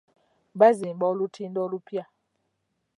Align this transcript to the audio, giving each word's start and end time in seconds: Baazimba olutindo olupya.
Baazimba 0.59 1.05
olutindo 1.11 1.59
olupya. 1.65 2.03